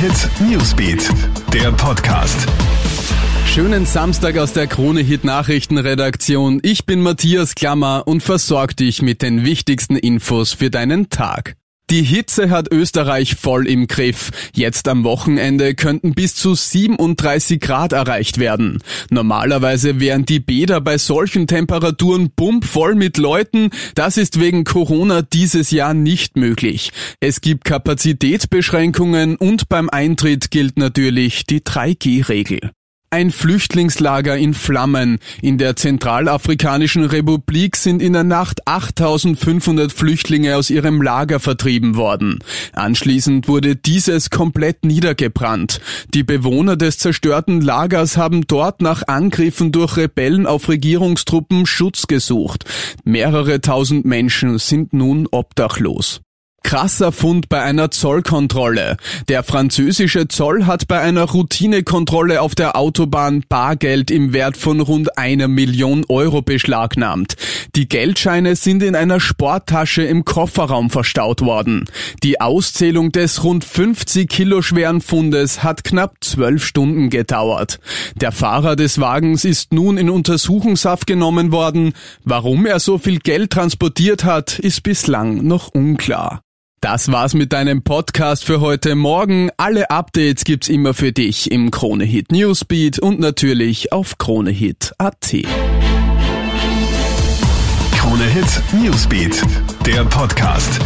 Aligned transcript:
Hit 0.00 0.30
Newsbeat, 0.48 1.10
der 1.52 1.72
Podcast. 1.72 2.46
Schönen 3.46 3.84
Samstag 3.84 4.38
aus 4.38 4.52
der 4.52 4.68
Krone 4.68 5.00
Hit 5.00 5.24
Nachrichtenredaktion. 5.24 6.60
Ich 6.62 6.86
bin 6.86 7.00
Matthias 7.02 7.56
Klammer 7.56 8.04
und 8.06 8.22
versorge 8.22 8.76
dich 8.76 9.02
mit 9.02 9.22
den 9.22 9.44
wichtigsten 9.44 9.96
Infos 9.96 10.52
für 10.52 10.70
deinen 10.70 11.10
Tag. 11.10 11.56
Die 11.90 12.02
Hitze 12.02 12.50
hat 12.50 12.70
Österreich 12.70 13.36
voll 13.36 13.66
im 13.66 13.86
Griff. 13.86 14.30
Jetzt 14.54 14.88
am 14.88 15.04
Wochenende 15.04 15.74
könnten 15.74 16.12
bis 16.12 16.34
zu 16.34 16.54
37 16.54 17.60
Grad 17.60 17.92
erreicht 17.92 18.36
werden. 18.36 18.82
Normalerweise 19.08 19.98
wären 19.98 20.26
die 20.26 20.40
Bäder 20.40 20.82
bei 20.82 20.98
solchen 20.98 21.46
Temperaturen 21.46 22.30
bumpvoll 22.36 22.94
mit 22.94 23.16
Leuten. 23.16 23.70
Das 23.94 24.18
ist 24.18 24.38
wegen 24.38 24.64
Corona 24.64 25.22
dieses 25.22 25.70
Jahr 25.70 25.94
nicht 25.94 26.36
möglich. 26.36 26.92
Es 27.20 27.40
gibt 27.40 27.64
Kapazitätsbeschränkungen 27.64 29.36
und 29.36 29.70
beim 29.70 29.88
Eintritt 29.88 30.50
gilt 30.50 30.78
natürlich 30.78 31.46
die 31.46 31.60
3G-Regel. 31.60 32.72
Ein 33.10 33.30
Flüchtlingslager 33.30 34.36
in 34.36 34.52
Flammen. 34.52 35.18
In 35.40 35.56
der 35.56 35.76
Zentralafrikanischen 35.76 37.06
Republik 37.06 37.76
sind 37.76 38.02
in 38.02 38.12
der 38.12 38.22
Nacht 38.22 38.68
8500 38.68 39.90
Flüchtlinge 39.92 40.56
aus 40.56 40.68
ihrem 40.68 41.00
Lager 41.00 41.40
vertrieben 41.40 41.96
worden. 41.96 42.40
Anschließend 42.74 43.48
wurde 43.48 43.76
dieses 43.76 44.28
komplett 44.28 44.84
niedergebrannt. 44.84 45.80
Die 46.12 46.22
Bewohner 46.22 46.76
des 46.76 46.98
zerstörten 46.98 47.62
Lagers 47.62 48.18
haben 48.18 48.46
dort 48.46 48.82
nach 48.82 49.02
Angriffen 49.06 49.72
durch 49.72 49.96
Rebellen 49.96 50.46
auf 50.46 50.68
Regierungstruppen 50.68 51.64
Schutz 51.64 52.08
gesucht. 52.08 52.66
Mehrere 53.04 53.62
tausend 53.62 54.04
Menschen 54.04 54.58
sind 54.58 54.92
nun 54.92 55.26
obdachlos. 55.30 56.20
Krasser 56.68 57.12
Fund 57.12 57.48
bei 57.48 57.62
einer 57.62 57.90
Zollkontrolle. 57.90 58.98
Der 59.28 59.42
französische 59.42 60.28
Zoll 60.28 60.66
hat 60.66 60.86
bei 60.86 61.00
einer 61.00 61.22
Routinekontrolle 61.22 62.42
auf 62.42 62.54
der 62.54 62.76
Autobahn 62.76 63.42
Bargeld 63.48 64.10
im 64.10 64.34
Wert 64.34 64.58
von 64.58 64.80
rund 64.80 65.16
einer 65.16 65.48
Million 65.48 66.04
Euro 66.10 66.42
beschlagnahmt. 66.42 67.36
Die 67.74 67.88
Geldscheine 67.88 68.54
sind 68.54 68.82
in 68.82 68.96
einer 68.96 69.18
Sporttasche 69.18 70.02
im 70.02 70.26
Kofferraum 70.26 70.90
verstaut 70.90 71.40
worden. 71.40 71.86
Die 72.22 72.38
Auszählung 72.38 73.12
des 73.12 73.44
rund 73.44 73.64
50 73.64 74.28
Kilo 74.28 74.60
schweren 74.60 75.00
Fundes 75.00 75.62
hat 75.62 75.84
knapp 75.84 76.16
zwölf 76.20 76.66
Stunden 76.66 77.08
gedauert. 77.08 77.80
Der 78.16 78.30
Fahrer 78.30 78.76
des 78.76 79.00
Wagens 79.00 79.46
ist 79.46 79.72
nun 79.72 79.96
in 79.96 80.10
Untersuchungshaft 80.10 81.06
genommen 81.06 81.50
worden. 81.50 81.94
Warum 82.24 82.66
er 82.66 82.78
so 82.78 82.98
viel 82.98 83.20
Geld 83.20 83.52
transportiert 83.52 84.24
hat, 84.24 84.58
ist 84.58 84.82
bislang 84.82 85.46
noch 85.46 85.68
unklar. 85.68 86.42
Das 86.80 87.10
war's 87.10 87.34
mit 87.34 87.52
deinem 87.52 87.82
Podcast 87.82 88.44
für 88.44 88.60
heute 88.60 88.94
Morgen. 88.94 89.50
Alle 89.56 89.90
Updates 89.90 90.44
gibt's 90.44 90.68
immer 90.68 90.94
für 90.94 91.10
dich 91.10 91.50
im 91.50 91.72
Kronehit 91.72 92.30
Newsbeat 92.30 93.00
und 93.00 93.18
natürlich 93.18 93.92
auf 93.92 94.16
Kronehit.at. 94.18 95.36
Kronehit 97.96 98.62
Newsbeat, 98.80 99.42
der 99.84 100.04
Podcast. 100.04 100.78